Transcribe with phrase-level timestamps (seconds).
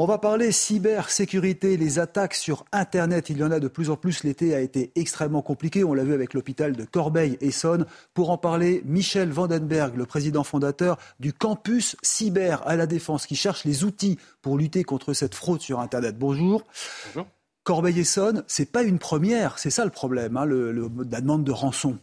[0.00, 3.30] On va parler cybersécurité, les attaques sur Internet.
[3.30, 4.22] Il y en a de plus en plus.
[4.22, 5.82] L'été a été extrêmement compliqué.
[5.82, 7.84] On l'a vu avec l'hôpital de Corbeil-Essonne.
[8.14, 13.34] Pour en parler, Michel Vandenberg, le président fondateur du campus cyber à la Défense, qui
[13.34, 16.16] cherche les outils pour lutter contre cette fraude sur Internet.
[16.16, 16.62] Bonjour.
[17.06, 17.26] Bonjour.
[17.64, 21.50] Corbeil-Essonne, c'est pas une première, c'est ça le problème, hein, le, le, la demande de
[21.50, 21.98] rançon.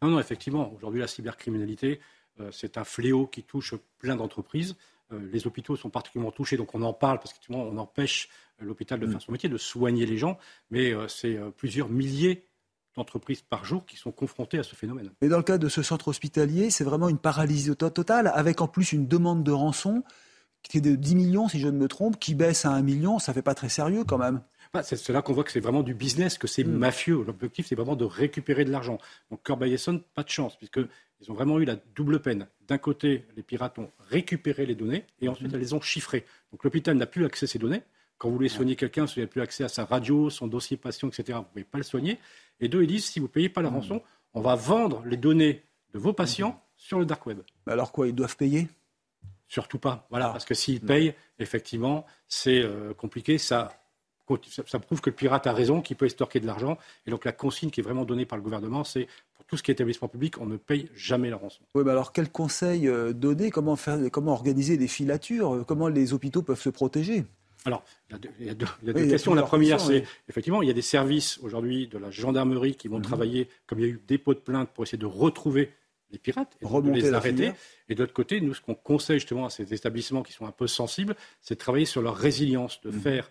[0.00, 0.72] Non, non, effectivement.
[0.74, 2.00] Aujourd'hui, la cybercriminalité,
[2.40, 4.76] euh, c'est un fléau qui touche plein d'entreprises.
[5.14, 8.28] Euh, les hôpitaux sont particulièrement touchés, donc on en parle parce qu'on empêche
[8.60, 10.38] l'hôpital de faire son métier, de soigner les gens,
[10.70, 12.46] mais euh, c'est euh, plusieurs milliers
[12.96, 15.10] d'entreprises par jour qui sont confrontées à ce phénomène.
[15.20, 18.68] Mais dans le cas de ce centre hospitalier, c'est vraiment une paralysie totale, avec en
[18.68, 20.04] plus une demande de rançon
[20.62, 23.18] qui est de 10 millions, si je ne me trompe, qui baisse à 1 million.
[23.18, 24.40] Ça fait pas très sérieux quand même.
[24.72, 26.72] Bah, c'est là qu'on voit que c'est vraiment du business, que c'est mmh.
[26.72, 27.22] mafieux.
[27.24, 28.98] L'objectif, c'est vraiment de récupérer de l'argent.
[29.30, 30.56] Donc Corbeil-Essonne, pas de chance,
[31.24, 32.46] puisqu'ils ont vraiment eu la double peine.
[32.68, 35.54] D'un côté, les pirates ont récupéré les données et ensuite, mmh.
[35.54, 36.24] elles les ont chiffrées.
[36.52, 37.82] Donc l'hôpital n'a plus accès à ces données.
[38.18, 41.08] Quand vous voulez soigner quelqu'un, vous n'avez plus accès à sa radio, son dossier patient,
[41.08, 42.18] etc., vous ne pouvez pas le soigner.
[42.60, 43.74] Et deux, ils disent, si vous ne payez pas la mmh.
[43.74, 44.02] rançon,
[44.34, 47.40] on va vendre les données de vos patients sur le dark web.
[47.66, 48.68] Alors quoi, ils doivent payer?
[49.48, 50.06] Surtout pas.
[50.10, 50.32] Voilà, ah.
[50.32, 53.38] parce que s'ils payent, effectivement, c'est euh, compliqué.
[53.38, 53.70] Ça
[54.66, 56.78] ça, prouve que le pirate a raison, qu'il peut estorquer de l'argent.
[57.06, 59.06] Et donc la consigne qui est vraiment donnée par le gouvernement, c'est
[59.46, 61.62] tout ce qui est établissement public, on ne paye jamais la rançon.
[61.74, 63.50] Oui, mais alors quel conseil euh, donner?
[63.50, 65.64] Comment, faire, comment organiser des filatures?
[65.66, 67.24] Comment les hôpitaux peuvent se protéger?
[67.66, 67.82] Alors,
[68.40, 69.34] il y a deux, questions.
[69.34, 72.98] la première, c'est effectivement, il y a des services aujourd'hui de la gendarmerie qui vont
[72.98, 73.04] mhm.
[73.04, 75.70] travailler, comme il y a eu dépôt de plainte, pour essayer de retrouver
[76.10, 77.52] les pirates et de les arrêter.
[77.88, 80.52] Et de l'autre côté, nous, ce qu'on conseille justement à ces établissements qui sont un
[80.52, 83.00] peu sensibles, c'est de travailler sur leur résilience, de mhm.
[83.00, 83.30] faire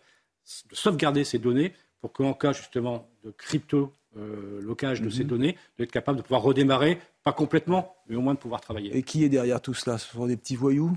[0.69, 5.29] de sauvegarder ces données pour qu'en cas justement de crypto euh, locage de ces mhm.
[5.29, 8.95] données, d'être capable de pouvoir redémarrer, pas complètement, mais au moins de pouvoir travailler.
[8.95, 9.97] Et qui est derrière tout cela?
[9.97, 10.95] Ce sont des petits voyous?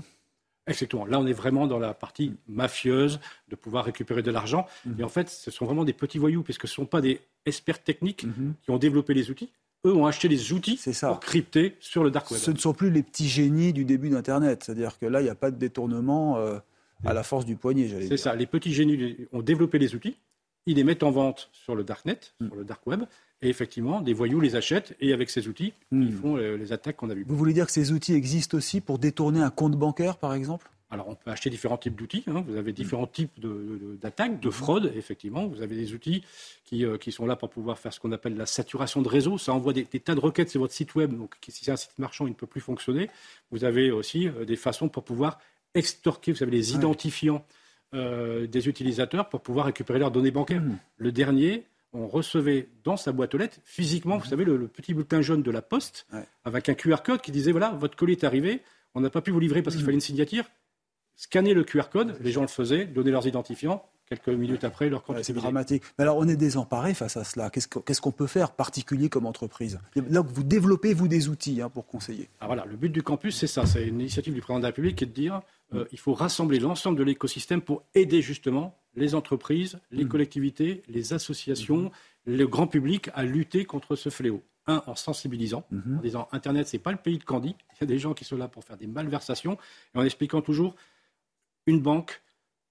[0.67, 1.05] Exactement.
[1.05, 4.65] Là, on est vraiment dans la partie mafieuse de pouvoir récupérer de l'argent.
[4.85, 4.99] Mhm.
[4.99, 7.21] Et en fait, ce sont vraiment des petits voyous, puisque ce ne sont pas des
[7.45, 8.53] experts techniques mhm.
[8.61, 9.51] qui ont développé les outils.
[9.85, 12.39] Eux ont acheté les outils pour crypter sur le dark web.
[12.39, 14.63] Ce ne sont plus les petits génies du début d'Internet.
[14.63, 16.37] C'est-à-dire que là, il n'y a pas de détournement.
[16.37, 16.57] Euh,
[17.05, 18.09] à la force du poignet, j'allais dire.
[18.09, 18.35] C'est ça.
[18.35, 20.15] Les petits génies ont développé les outils,
[20.67, 22.47] ils les mettent en vente sur le darknet, mm.
[22.47, 23.03] sur le dark web,
[23.41, 26.01] et effectivement, des voyous les achètent et avec ces outils, mm.
[26.03, 27.25] ils font euh, les attaques qu'on a vues.
[27.27, 30.69] Vous voulez dire que ces outils existent aussi pour détourner un compte bancaire, par exemple?
[30.89, 32.23] Alors, on peut acheter différents types d'outils.
[32.27, 32.45] Hein.
[32.47, 33.41] Vous avez différents types
[34.01, 35.45] d'attaques, de, fraude, effectivement.
[35.45, 36.23] Vous avez des outils
[36.63, 39.37] qui, euh, qui, sont là pour pouvoir faire ce qu'on appelle la saturation de réseau.
[39.37, 41.13] Ça envoie des, tas de requêtes sur votre site web.
[41.13, 43.09] Donc, si c'est un site marchand, il ne peut plus fonctionner.
[43.51, 45.39] Vous avez aussi euh, des façons pour pouvoir
[45.75, 47.45] extorquer, vous savez, les identifiants
[47.93, 50.61] euh, des utilisateurs pour pouvoir récupérer leurs données bancaires.
[50.61, 50.77] Hmm.
[50.97, 54.29] Le dernier, on recevait dans sa boîte aux lettres, physiquement, vous hmm.
[54.29, 56.07] savez, le, petit bulletin jaune de la poste,
[56.43, 58.61] avec un QR code qui disait, voilà, votre colis est arrivé,
[58.93, 59.85] on n'a pas pu vous livrer parce qu'il hmm.
[59.85, 60.45] fallait une signature.
[61.15, 65.03] Scanner le QR code, les gens le faisaient, donner leurs identifiants, quelques minutes après, leur
[65.03, 65.83] compte C'est dramatique.
[65.97, 67.49] Mais alors, on est désemparé face à cela.
[67.49, 69.79] Qu'est-ce qu'on peut faire, particulier comme entreprise?
[69.95, 72.29] Donc, vous développez, vous, des outils hein, pour conseiller.
[72.39, 73.65] Ah, voilà, le but du campus, c'est ça.
[73.65, 75.41] C'est une initiative du président de la République qui est de dire
[75.73, 80.09] euh, il faut rassembler l'ensemble de l'écosystème pour aider justement les entreprises, les mmh.
[80.09, 81.91] collectivités, les associations, mmh.
[82.25, 84.41] le grand public à lutter contre ce fléau.
[84.69, 85.97] Un, en sensibilisant, mmh.
[85.97, 87.55] en disant Internet, c'est pas le pays de Candy.
[87.75, 89.57] Il y a des gens qui sont là pour faire des malversations.
[89.95, 90.75] Et en expliquant toujours
[91.67, 92.21] une banque,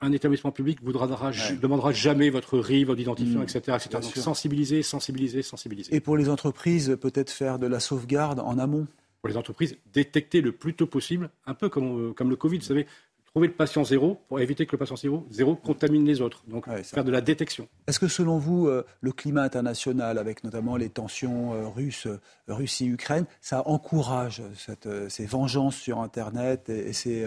[0.01, 3.59] un établissement public ne demandera jamais votre RI, votre identifiant, etc.
[3.77, 3.89] etc.
[3.93, 5.95] Donc sensibiliser, sensibiliser, sensibiliser.
[5.95, 8.87] Et pour les entreprises, peut-être faire de la sauvegarde en amont?
[9.23, 12.59] Pour les entreprises, détecter le plus tôt possible, un peu comme, euh, comme le Covid,
[12.59, 12.87] vous savez,
[13.25, 16.42] trouver le patient zéro pour éviter que le patient zéro, zéro contamine les autres.
[16.47, 17.69] Donc faire de la détection.
[17.87, 22.09] Est-ce que selon vous, euh, le climat international, avec notamment les tensions euh, russes,
[22.49, 27.27] Russie-Ukraine, ça encourage cette, ces vengeances sur Internet et, et c'est,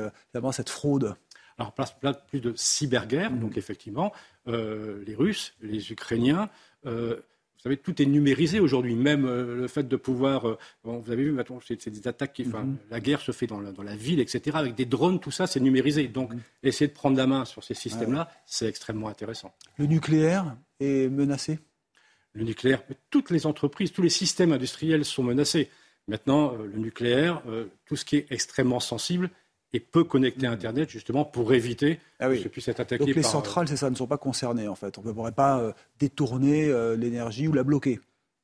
[0.51, 1.15] cette fraude?
[1.59, 1.93] Alors, place,
[2.27, 4.13] plus de cyberguerre, donc effectivement,
[4.47, 6.49] euh, les Russes, les Ukrainiens,
[6.85, 10.57] euh, vous savez, tout est numérisé aujourd'hui, même euh, le fait de pouvoir.
[10.85, 12.47] vous avez vu, maintenant, c'est des attaques qui.
[12.47, 12.77] Enfin, mhm.
[12.89, 14.55] La guerre se fait dans la, dans la, ville, etc.
[14.57, 16.07] Avec des drones, tout ça, c'est numérisé.
[16.07, 16.39] Donc, mhm.
[16.63, 19.53] essayer de prendre la main sur ces systèmes-là, c'est extrêmement intéressant.
[19.75, 21.59] Le nucléaire est menacé?
[22.31, 25.69] Le nucléaire, toutes les entreprises, tous les systèmes industriels sont menacés.
[26.07, 27.41] Maintenant, le nucléaire,
[27.85, 29.29] tout ce qui est extrêmement sensible,
[29.73, 33.05] et peut connecter à Internet justement pour éviter ah que puisse être attaqué.
[33.05, 34.97] Donc les centrales, c'est ça, ne sont pas concernées en fait.
[34.97, 37.99] On ne pourrait pas détourner l'énergie ou la bloquer.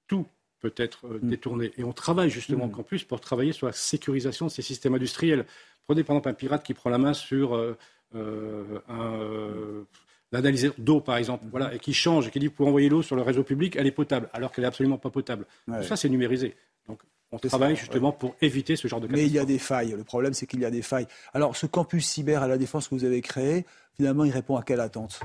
[0.07, 0.27] Tout
[0.59, 1.29] peut être mm.
[1.29, 1.71] détourné.
[1.77, 2.79] Et on travaille justement mm.
[2.79, 5.45] en plus pour travailler sur la sécurisation de ces systèmes industriels.
[5.87, 7.55] Prenez par exemple un pirate qui prend la main sur
[8.13, 9.85] un
[10.35, 13.15] l'analyseur d'eau, par exemple, voilà, et qui change, et qui dit pour envoyer l'eau sur
[13.15, 15.45] le réseau public, elle est potable, alors qu'elle n'est absolument pas potable.
[15.67, 16.55] Tout ça, c'est numérisé.
[17.31, 19.23] On travaille justement pour éviter ce genre de catastrophe.
[19.23, 19.95] Mais il y a des failles.
[19.97, 21.07] Le problème, c'est qu'il y a des failles.
[21.33, 24.63] Alors, ce campus cyber à la défense que vous avez créé, finalement, il répond à
[24.63, 25.19] quelle attente?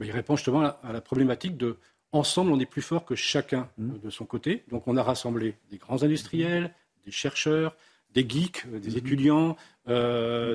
[0.00, 1.78] Il répond justement à la problématique de
[2.10, 3.98] ensemble, on est plus fort que chacun mmh.
[3.98, 4.64] de son côté.
[4.70, 7.76] Donc, on a rassemblé des grands industriels, des chercheurs,
[8.14, 8.96] des geeks, euh, des mhm.
[8.98, 9.56] étudiants,
[9.88, 10.54] euh,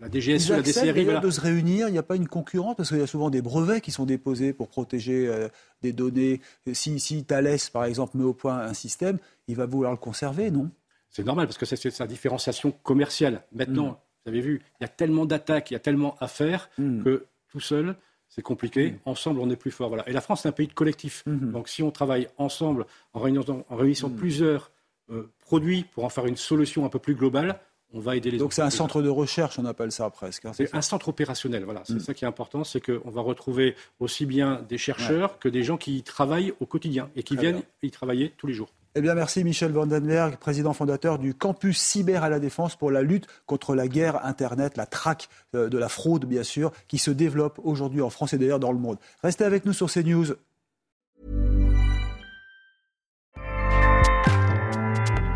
[0.00, 1.04] la DGSE, la DCRI.
[1.04, 1.20] Voilà.
[1.20, 3.42] de se réunir, il n'y a pas une concurrence parce qu'il y a souvent des
[3.42, 5.48] brevets qui sont déposés pour protéger euh,
[5.82, 6.40] des données.
[6.72, 10.50] Si, si Thales, par exemple, met au point un système, il va vouloir le conserver,
[10.50, 10.70] non?
[11.10, 13.42] C'est normal parce que c'est sa différenciation commerciale.
[13.52, 13.96] Maintenant, mm.
[14.24, 17.04] vous avez vu, il y a tellement d'attaques, il y a tellement à faire mm.
[17.04, 17.96] que tout seul,
[18.28, 18.90] c'est compliqué.
[18.90, 18.98] Mm.
[19.06, 19.88] Ensemble, on est plus fort.
[19.88, 20.06] Voilà.
[20.08, 21.24] Et la France, c'est un pays de collectif.
[21.26, 21.52] Mm-hmm.
[21.52, 22.84] Donc, si on travaille ensemble,
[23.14, 24.75] en réunissant, en réunissant plusieurs euh,
[25.40, 27.60] produit pour en faire une solution un peu plus globale,
[27.92, 30.44] on va aider les Donc c'est un centre de recherche, on appelle ça presque.
[30.44, 31.82] Hein, c'est un centre opérationnel, voilà.
[31.84, 32.00] C'est mm.
[32.00, 35.76] ça qui est important, c'est qu'on va retrouver aussi bien des chercheurs que des gens
[35.76, 38.72] qui y travaillent au quotidien et qui viennent y travailler tous les jours.
[38.98, 43.02] Eh bien, merci Michel Vandenberg, président fondateur du campus cyber à la défense pour la
[43.02, 47.10] lutte contre la guerre Internet, la traque euh, de la fraude, bien sûr, qui se
[47.10, 48.96] développe aujourd'hui en France et d'ailleurs dans le monde.
[49.22, 50.28] Restez avec nous sur CNews.